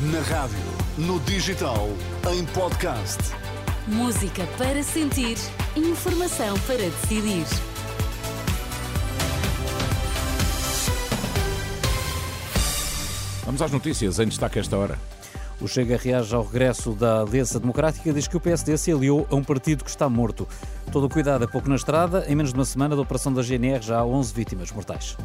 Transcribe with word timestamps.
Na 0.00 0.20
rádio, 0.20 0.56
no 0.96 1.18
digital, 1.18 1.88
em 2.32 2.44
podcast. 2.46 3.18
Música 3.88 4.46
para 4.56 4.80
sentir, 4.80 5.36
informação 5.74 6.56
para 6.68 6.76
decidir. 6.76 7.44
Vamos 13.44 13.60
às 13.60 13.72
notícias, 13.72 14.20
em 14.20 14.28
destaque 14.28 14.60
a 14.60 14.62
esta 14.62 14.78
hora. 14.78 14.96
O 15.60 15.66
Chega 15.66 15.96
reage 15.96 16.32
ao 16.32 16.44
regresso 16.44 16.92
da 16.92 17.22
Aliança 17.22 17.58
Democrática 17.58 18.08
e 18.08 18.12
diz 18.12 18.28
que 18.28 18.36
o 18.36 18.40
PSD 18.40 18.78
se 18.78 18.92
aliou 18.92 19.26
a 19.28 19.34
um 19.34 19.42
partido 19.42 19.82
que 19.82 19.90
está 19.90 20.08
morto. 20.08 20.46
Todo 20.92 21.06
o 21.06 21.10
cuidado 21.10 21.42
é 21.42 21.48
pouco 21.48 21.68
na 21.68 21.74
estrada. 21.74 22.24
Em 22.28 22.36
menos 22.36 22.52
de 22.52 22.58
uma 22.60 22.64
semana 22.64 22.94
da 22.94 23.02
operação 23.02 23.32
da 23.32 23.42
GNR 23.42 23.84
já 23.84 23.98
há 23.98 24.06
11 24.06 24.32
vítimas 24.32 24.70
mortais. 24.70 25.16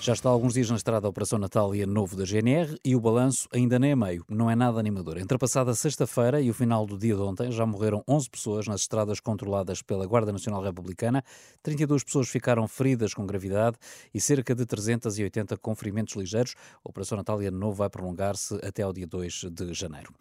Já 0.00 0.12
está 0.12 0.28
há 0.28 0.32
alguns 0.32 0.54
dias 0.54 0.70
na 0.70 0.76
estrada 0.76 1.08
a 1.08 1.10
Operação 1.10 1.40
Natal 1.40 1.72
Ano 1.72 1.92
Novo 1.92 2.16
da 2.16 2.24
GNR 2.24 2.78
e 2.84 2.94
o 2.94 3.00
balanço 3.00 3.48
ainda 3.52 3.80
nem 3.80 3.90
é 3.90 3.96
meio, 3.96 4.24
não 4.28 4.48
é 4.48 4.54
nada 4.54 4.78
animador. 4.78 5.18
Entre 5.18 5.34
a 5.34 5.38
passada 5.38 5.74
sexta-feira 5.74 6.40
e 6.40 6.48
o 6.48 6.54
final 6.54 6.86
do 6.86 6.96
dia 6.96 7.16
de 7.16 7.20
ontem 7.20 7.50
já 7.50 7.66
morreram 7.66 8.04
11 8.08 8.30
pessoas 8.30 8.68
nas 8.68 8.82
estradas 8.82 9.18
controladas 9.18 9.82
pela 9.82 10.06
Guarda 10.06 10.32
Nacional 10.32 10.62
Republicana, 10.62 11.24
32 11.64 12.04
pessoas 12.04 12.28
ficaram 12.28 12.68
feridas 12.68 13.12
com 13.12 13.26
gravidade 13.26 13.76
e 14.14 14.20
cerca 14.20 14.54
de 14.54 14.64
380 14.64 15.56
com 15.56 15.74
ferimentos 15.74 16.14
ligeiros. 16.14 16.54
A 16.84 16.88
Operação 16.88 17.18
Natal 17.18 17.40
Ano 17.40 17.58
Novo 17.58 17.74
vai 17.74 17.90
prolongar-se 17.90 18.54
até 18.64 18.82
ao 18.82 18.92
dia 18.92 19.06
2 19.06 19.46
de 19.50 19.74
janeiro. 19.74 20.14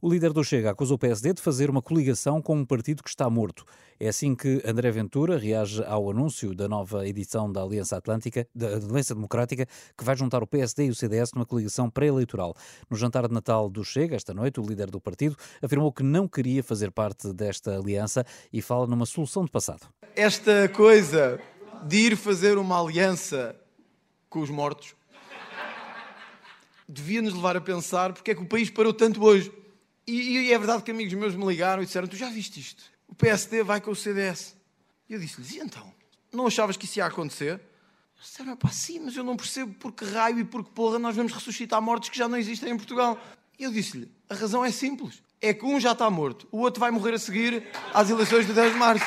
O 0.00 0.08
líder 0.08 0.32
do 0.32 0.44
Chega 0.44 0.70
acusou 0.70 0.94
o 0.94 0.98
PSD 0.98 1.32
de 1.32 1.42
fazer 1.42 1.68
uma 1.68 1.82
coligação 1.82 2.40
com 2.40 2.54
um 2.54 2.64
partido 2.64 3.02
que 3.02 3.08
está 3.08 3.28
morto. 3.28 3.64
É 3.98 4.06
assim 4.06 4.32
que 4.32 4.62
André 4.64 4.92
Ventura 4.92 5.36
reage 5.36 5.82
ao 5.82 6.08
anúncio 6.08 6.54
da 6.54 6.68
nova 6.68 7.04
edição 7.08 7.50
da 7.50 7.64
Aliança 7.64 7.96
Atlântica, 7.96 8.46
da 8.54 8.76
Aliança 8.76 9.12
Democrática, 9.12 9.66
que 9.96 10.04
vai 10.04 10.14
juntar 10.14 10.40
o 10.40 10.46
PSD 10.46 10.86
e 10.86 10.90
o 10.90 10.94
CDS 10.94 11.32
numa 11.32 11.44
coligação 11.44 11.90
pré-eleitoral. 11.90 12.54
No 12.88 12.96
jantar 12.96 13.26
de 13.26 13.34
Natal 13.34 13.68
do 13.68 13.82
Chega, 13.82 14.14
esta 14.14 14.32
noite, 14.32 14.60
o 14.60 14.62
líder 14.62 14.88
do 14.88 15.00
partido 15.00 15.34
afirmou 15.60 15.92
que 15.92 16.04
não 16.04 16.28
queria 16.28 16.62
fazer 16.62 16.92
parte 16.92 17.32
desta 17.32 17.76
aliança 17.76 18.24
e 18.52 18.62
fala 18.62 18.86
numa 18.86 19.04
solução 19.04 19.44
de 19.44 19.50
passado. 19.50 19.88
Esta 20.14 20.68
coisa 20.68 21.40
de 21.88 21.96
ir 21.96 22.16
fazer 22.16 22.56
uma 22.56 22.80
aliança 22.80 23.56
com 24.30 24.38
os 24.38 24.48
mortos 24.48 24.94
devia 26.88 27.20
nos 27.20 27.34
levar 27.34 27.56
a 27.56 27.60
pensar 27.60 28.12
porque 28.12 28.30
é 28.30 28.34
que 28.36 28.42
o 28.42 28.46
país 28.46 28.70
parou 28.70 28.92
tanto 28.94 29.24
hoje. 29.24 29.52
E, 30.08 30.48
e, 30.48 30.52
é 30.54 30.58
verdade 30.58 30.82
que 30.82 30.90
amigos 30.90 31.12
meus 31.12 31.36
me 31.36 31.46
ligaram 31.46 31.82
e 31.82 31.86
disseram: 31.86 32.08
Tu 32.08 32.16
já 32.16 32.30
viste 32.30 32.58
isto? 32.58 32.82
O 33.06 33.14
PSD 33.14 33.62
vai 33.62 33.78
com 33.78 33.90
o 33.90 33.94
CDS. 33.94 34.56
E 35.06 35.12
eu 35.12 35.20
disse-lhes: 35.20 35.52
E 35.52 35.58
então? 35.58 35.92
Não 36.32 36.46
achavas 36.46 36.78
que 36.78 36.86
isso 36.86 36.98
ia 36.98 37.04
acontecer? 37.04 37.60
Eles 38.16 38.30
disseram: 38.30 38.56
Pá, 38.56 38.70
sim, 38.70 39.00
mas 39.00 39.14
eu 39.14 39.22
não 39.22 39.36
percebo 39.36 39.74
por 39.74 39.92
que 39.92 40.06
raio 40.06 40.38
e 40.38 40.44
por 40.44 40.64
que 40.64 40.70
porra 40.70 40.98
nós 40.98 41.14
vamos 41.14 41.30
ressuscitar 41.30 41.82
mortes 41.82 42.08
que 42.08 42.16
já 42.16 42.26
não 42.26 42.38
existem 42.38 42.72
em 42.72 42.76
Portugal. 42.78 43.20
E 43.58 43.64
eu 43.64 43.70
disse-lhe: 43.70 44.10
A 44.30 44.34
razão 44.34 44.64
é 44.64 44.70
simples. 44.70 45.22
É 45.42 45.52
que 45.52 45.66
um 45.66 45.78
já 45.78 45.92
está 45.92 46.08
morto, 46.08 46.48
o 46.50 46.60
outro 46.60 46.80
vai 46.80 46.90
morrer 46.90 47.14
a 47.14 47.18
seguir 47.18 47.68
às 47.92 48.08
eleições 48.08 48.46
de 48.46 48.54
10 48.54 48.72
de 48.72 48.78
março. 48.78 49.04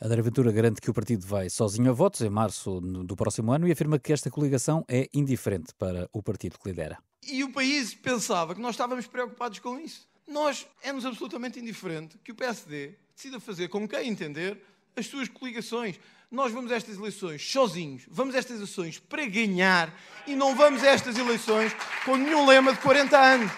André 0.00 0.22
Ventura 0.22 0.52
garante 0.52 0.80
que 0.80 0.90
o 0.90 0.94
partido 0.94 1.26
vai 1.26 1.50
sozinho 1.50 1.90
a 1.90 1.92
votos 1.92 2.20
em 2.20 2.30
março 2.30 2.80
do 2.80 3.16
próximo 3.16 3.52
ano 3.52 3.66
e 3.66 3.72
afirma 3.72 3.98
que 3.98 4.12
esta 4.12 4.30
coligação 4.30 4.84
é 4.88 5.08
indiferente 5.12 5.74
para 5.76 6.08
o 6.12 6.22
partido 6.22 6.56
que 6.58 6.68
lidera. 6.68 6.98
E 7.28 7.42
o 7.42 7.50
país 7.50 7.94
pensava 7.94 8.54
que 8.54 8.60
nós 8.60 8.72
estávamos 8.72 9.06
preocupados 9.06 9.58
com 9.58 9.78
isso. 9.78 10.06
Nós 10.26 10.66
é-nos 10.82 11.06
absolutamente 11.06 11.58
indiferente 11.58 12.18
que 12.22 12.32
o 12.32 12.34
PSD 12.34 12.94
decida 13.14 13.40
fazer 13.40 13.68
com 13.68 13.86
quem 13.88 14.08
entender 14.08 14.60
as 14.96 15.06
suas 15.06 15.28
coligações. 15.28 15.98
Nós 16.30 16.52
vamos 16.52 16.72
a 16.72 16.76
estas 16.76 16.96
eleições 16.96 17.48
sozinhos, 17.50 18.02
vamos 18.08 18.34
a 18.34 18.38
estas 18.38 18.56
eleições 18.56 18.98
para 18.98 19.24
ganhar 19.26 19.94
e 20.26 20.34
não 20.34 20.54
vamos 20.56 20.82
a 20.82 20.88
estas 20.88 21.16
eleições 21.16 21.72
com 22.04 22.16
nenhum 22.16 22.46
lema 22.46 22.72
de 22.72 22.80
40 22.80 23.16
anos. 23.16 23.52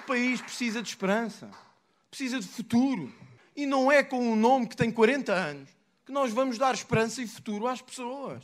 O 0.00 0.06
país 0.06 0.40
precisa 0.40 0.82
de 0.82 0.88
esperança, 0.88 1.48
precisa 2.10 2.40
de 2.40 2.46
futuro. 2.46 3.14
E 3.54 3.66
não 3.66 3.90
é 3.90 4.02
com 4.02 4.32
um 4.32 4.34
nome 4.34 4.66
que 4.66 4.76
tem 4.76 4.90
40 4.90 5.32
anos 5.32 5.80
que 6.10 6.12
nós 6.12 6.32
vamos 6.32 6.58
dar 6.58 6.74
esperança 6.74 7.22
e 7.22 7.26
futuro 7.28 7.68
às 7.68 7.80
pessoas. 7.80 8.42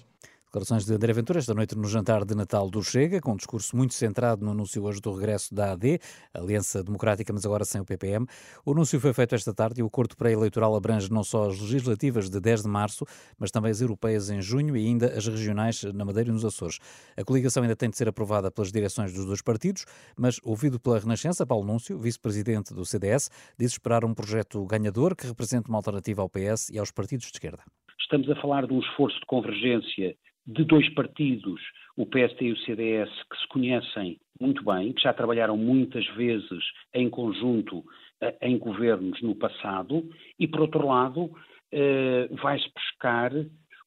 Declarações 0.56 0.86
de 0.86 0.94
André 0.94 1.12
Ventura 1.12 1.38
esta 1.38 1.52
noite 1.52 1.76
no 1.76 1.86
jantar 1.86 2.24
de 2.24 2.34
Natal 2.34 2.70
do 2.70 2.82
Chega, 2.82 3.20
com 3.20 3.32
um 3.32 3.36
discurso 3.36 3.76
muito 3.76 3.92
centrado 3.92 4.42
no 4.42 4.52
anúncio 4.52 4.82
hoje 4.84 5.02
do 5.02 5.12
regresso 5.12 5.54
da 5.54 5.72
AD, 5.72 5.98
Aliança 6.32 6.82
Democrática, 6.82 7.30
mas 7.30 7.44
agora 7.44 7.62
sem 7.62 7.78
o 7.78 7.84
PPM. 7.84 8.26
O 8.64 8.72
anúncio 8.72 8.98
foi 8.98 9.12
feito 9.12 9.34
esta 9.34 9.52
tarde 9.52 9.80
e 9.80 9.82
o 9.82 9.86
acordo 9.86 10.16
pré-eleitoral 10.16 10.74
abrange 10.74 11.12
não 11.12 11.22
só 11.22 11.50
as 11.50 11.60
legislativas 11.60 12.30
de 12.30 12.40
10 12.40 12.62
de 12.62 12.68
março, 12.70 13.04
mas 13.38 13.50
também 13.50 13.70
as 13.70 13.82
europeias 13.82 14.30
em 14.30 14.40
junho 14.40 14.74
e 14.74 14.86
ainda 14.86 15.08
as 15.08 15.26
regionais 15.26 15.84
na 15.92 16.06
Madeira 16.06 16.30
e 16.30 16.32
nos 16.32 16.42
Açores. 16.42 16.78
A 17.18 17.22
coligação 17.22 17.62
ainda 17.62 17.76
tem 17.76 17.90
de 17.90 17.98
ser 17.98 18.08
aprovada 18.08 18.50
pelas 18.50 18.72
direções 18.72 19.12
dos 19.12 19.26
dois 19.26 19.42
partidos, 19.42 19.84
mas 20.16 20.40
ouvido 20.42 20.80
pela 20.80 20.98
Renascença, 20.98 21.44
Paulo 21.44 21.66
Núncio, 21.66 21.98
vice-presidente 21.98 22.72
do 22.72 22.86
CDS, 22.86 23.28
diz 23.58 23.72
esperar 23.72 24.06
um 24.06 24.14
projeto 24.14 24.64
ganhador 24.64 25.14
que 25.14 25.26
represente 25.26 25.68
uma 25.68 25.76
alternativa 25.76 26.22
ao 26.22 26.30
PS 26.30 26.70
e 26.70 26.78
aos 26.78 26.90
partidos 26.90 27.26
de 27.26 27.32
esquerda. 27.34 27.62
Estamos 28.00 28.30
a 28.30 28.40
falar 28.40 28.66
de 28.66 28.72
um 28.72 28.78
esforço 28.78 29.18
de 29.20 29.26
convergência 29.26 30.16
de 30.46 30.64
dois 30.64 30.88
partidos, 30.94 31.60
o 31.96 32.06
PSD 32.06 32.46
e 32.46 32.52
o 32.52 32.58
CDS, 32.58 33.10
que 33.30 33.36
se 33.38 33.48
conhecem 33.48 34.18
muito 34.40 34.64
bem, 34.64 34.92
que 34.92 35.02
já 35.02 35.12
trabalharam 35.12 35.56
muitas 35.56 36.06
vezes 36.14 36.64
em 36.94 37.10
conjunto 37.10 37.84
eh, 38.20 38.36
em 38.42 38.58
governos 38.58 39.20
no 39.22 39.34
passado, 39.34 40.08
e, 40.38 40.46
por 40.46 40.60
outro 40.60 40.86
lado, 40.86 41.30
eh, 41.72 42.28
vai-se 42.42 42.70
buscar 42.74 43.32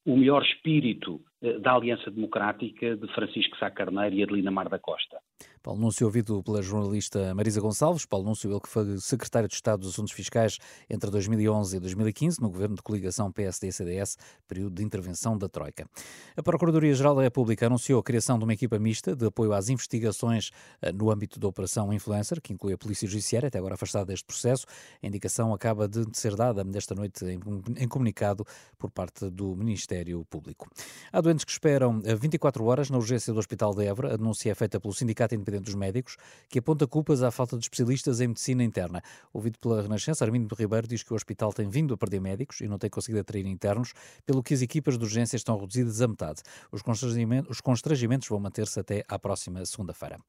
o 0.06 0.18
melhor 0.18 0.44
espírito 0.44 1.22
eh, 1.42 1.60
da 1.60 1.74
Aliança 1.74 2.12
Democrática 2.12 2.96
de 2.96 3.08
Francisco 3.14 3.58
Sá 3.58 3.70
Carneiro 3.70 4.16
e 4.16 4.24
Adelina 4.24 4.52
Mar 4.52 4.68
da 4.68 4.80
Costa. 4.80 5.18
Paulo 5.62 5.82
Núncio, 5.82 6.06
ouvido 6.08 6.42
pela 6.42 6.62
jornalista 6.62 7.34
Marisa 7.36 7.60
Gonçalves. 7.60 8.06
Paulo 8.06 8.26
Núncio, 8.26 8.50
ele 8.50 8.60
que 8.60 8.70
foi 8.70 8.98
secretário 9.00 9.48
de 9.48 9.56
Estado 9.56 9.82
dos 9.82 9.90
Assuntos 9.90 10.14
Fiscais 10.14 10.58
entre 10.90 11.12
2011 11.12 11.78
e 11.78 11.80
2015, 11.80 12.42
no 12.42 12.50
governo 12.50 12.76
de 12.76 12.82
coligação 12.82 13.32
PSD-CDS, 13.32 14.18
período 14.48 14.76
de 14.76 14.84
intervenção 14.84 15.38
da 15.38 15.50
Troika. 15.50 15.88
A 16.36 16.42
Procuradoria-Geral 16.42 17.16
da 17.16 17.22
República 17.22 17.66
anunciou 17.66 18.00
a 18.00 18.04
criação 18.04 18.38
de 18.38 18.46
uma 18.46 18.54
equipa 18.54 18.80
mista 18.80 19.16
de 19.16 19.26
apoio 19.26 19.54
às 19.54 19.70
investigações 19.70 20.52
eh, 20.82 20.92
no 20.92 21.12
âmbito 21.12 21.40
da 21.40 21.48
Operação 21.48 21.92
Influencer, 21.92 22.42
que 22.42 22.54
inclui 22.54 22.74
a 22.74 22.78
Polícia 22.78 23.08
Judiciária, 23.08 23.48
até 23.48 23.58
agora 23.58 23.74
afastada 23.74 24.06
deste 24.06 24.26
processo. 24.26 24.66
A 25.04 25.08
indicação 25.08 25.54
acaba 25.54 25.88
de 25.88 26.06
ser 26.14 26.36
dada 26.36 26.64
nesta 26.64 26.96
noite 26.96 27.26
em 27.26 27.88
comunicado 27.88 28.46
por 28.78 28.90
parte 28.90 29.30
do 29.30 29.56
Ministério 29.56 30.26
Público. 30.30 30.70
Há 31.12 31.20
doentes 31.22 31.44
que 31.44 31.52
esperam 31.52 32.02
24 32.02 32.64
horas 32.64 32.90
na 32.90 32.98
urgência 32.98 33.34
do 33.34 33.40
Hospital 33.40 33.74
de 33.76 33.86
Évora. 33.86 34.14
A 34.14 34.18
denúncia 34.18 34.52
é 34.52 34.56
feita 34.56 34.80
pelo 34.80 34.94
Sindicato 34.94 35.29
Independente 35.36 35.60
Independente 35.60 35.66
dos 35.66 35.76
Médicos, 35.76 36.18
que 36.48 36.60
aponta 36.60 36.88
culpas 36.88 37.22
à 37.24 37.32
falta 37.32 37.58
de 37.58 37.64
especialistas 37.64 38.22
em 38.22 38.28
medicina 38.28 38.64
interna. 38.64 39.02
Ouvido 39.34 39.58
pela 39.60 39.82
Renascença, 39.82 40.24
Armindo 40.24 40.54
Ribeiro 40.56 40.88
diz 40.88 41.04
que 41.04 41.12
o 41.12 41.16
hospital 41.16 41.52
tem 41.52 41.68
vindo 41.68 41.94
a 41.94 41.98
perder 41.98 42.22
médicos 42.22 42.62
e 42.62 42.68
não 42.68 42.78
tem 42.78 42.90
conseguido 42.90 43.20
atrair 43.20 43.46
internos, 43.46 43.94
pelo 44.26 44.44
que 44.44 44.54
as 44.54 44.62
equipas 44.62 44.98
de 44.98 45.04
urgência 45.04 45.36
estão 45.36 45.58
reduzidas 45.58 46.02
a 46.02 46.08
metade. 46.08 46.42
Os 46.72 46.82
constrangimentos, 46.82 47.50
os 47.50 47.62
constrangimentos 47.62 48.28
vão 48.28 48.40
manter-se 48.40 48.80
até 48.80 49.04
à 49.08 49.18
próxima 49.18 49.66
segunda-feira. 49.66 50.20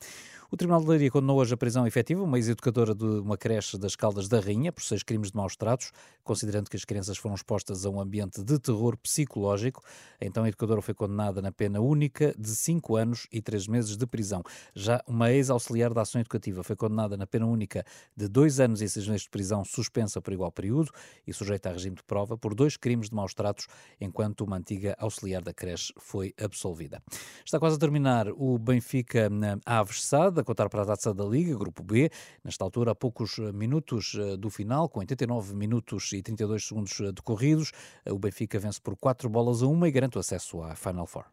O 0.50 0.56
Tribunal 0.56 0.80
de 0.80 0.88
Leiria 0.88 1.10
condenou 1.10 1.38
hoje 1.38 1.54
a 1.54 1.56
prisão 1.56 1.86
efetiva 1.86 2.24
uma 2.24 2.36
ex-educadora 2.36 2.92
de 2.92 3.04
uma 3.04 3.36
creche 3.36 3.78
das 3.78 3.94
Caldas 3.94 4.26
da 4.26 4.40
Rainha 4.40 4.72
por 4.72 4.82
seis 4.82 5.02
crimes 5.02 5.30
de 5.30 5.36
maus 5.36 5.54
tratos, 5.54 5.92
considerando 6.24 6.68
que 6.68 6.76
as 6.76 6.84
crianças 6.84 7.16
foram 7.18 7.36
expostas 7.36 7.86
a 7.86 7.90
um 7.90 8.00
ambiente 8.00 8.42
de 8.42 8.58
terror 8.58 8.96
psicológico. 8.96 9.80
Então 10.20 10.42
a 10.42 10.48
educadora 10.48 10.82
foi 10.82 10.92
condenada 10.92 11.40
na 11.40 11.52
pena 11.52 11.80
única 11.80 12.34
de 12.36 12.48
cinco 12.48 12.96
anos 12.96 13.28
e 13.30 13.40
três 13.40 13.68
meses 13.68 13.96
de 13.96 14.06
prisão. 14.06 14.42
Já 14.74 14.89
uma 15.06 15.30
ex-auxiliar 15.30 15.92
da 15.92 16.02
ação 16.02 16.20
educativa 16.20 16.62
foi 16.62 16.74
condenada 16.74 17.16
na 17.16 17.26
pena 17.26 17.46
única 17.46 17.84
de 18.16 18.28
dois 18.28 18.58
anos 18.60 18.80
e 18.80 18.88
seis 18.88 19.06
meses 19.06 19.22
de 19.22 19.30
prisão 19.30 19.64
suspensa 19.64 20.20
por 20.20 20.32
igual 20.32 20.50
período 20.50 20.90
e 21.26 21.32
sujeita 21.32 21.68
a 21.68 21.72
regime 21.72 21.96
de 21.96 22.02
prova 22.02 22.36
por 22.36 22.54
dois 22.54 22.76
crimes 22.76 23.10
de 23.10 23.14
maus 23.14 23.34
tratos, 23.34 23.66
enquanto 24.00 24.42
uma 24.42 24.56
antiga 24.56 24.96
auxiliar 24.98 25.42
da 25.42 25.52
creche 25.52 25.92
foi 25.98 26.34
absolvida. 26.40 27.02
Está 27.44 27.58
quase 27.58 27.76
a 27.76 27.78
terminar 27.78 28.28
o 28.28 28.58
Benfica 28.58 29.28
na 29.28 29.58
Aves 29.66 30.02
Sade, 30.04 30.40
a 30.40 30.44
contar 30.44 30.68
para 30.68 30.82
a 30.82 30.86
taça 30.86 31.12
da 31.12 31.24
Liga, 31.24 31.56
Grupo 31.56 31.82
B, 31.82 32.10
nesta 32.42 32.64
altura, 32.64 32.92
a 32.92 32.94
poucos 32.94 33.38
minutos 33.54 34.16
eh, 34.18 34.36
do 34.36 34.50
final, 34.50 34.88
com 34.88 35.00
89 35.00 35.54
minutos 35.54 36.12
e 36.12 36.22
32 36.22 36.66
segundos 36.66 37.00
eh, 37.00 37.12
decorridos. 37.12 37.72
O 38.08 38.18
Benfica 38.18 38.58
vence 38.58 38.80
por 38.80 38.96
4 38.96 39.28
bolas 39.28 39.62
a 39.62 39.66
1 39.66 39.86
e 39.86 39.90
garante 39.90 40.16
o 40.16 40.20
acesso 40.20 40.62
à 40.62 40.74
Final 40.74 41.06
Four. 41.06 41.24